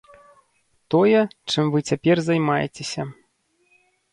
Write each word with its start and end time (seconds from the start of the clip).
Тое, 0.93 1.19
чым 1.53 1.63
вы 1.75 1.79
цяпер 1.89 2.17
займаецеся. 2.29 3.03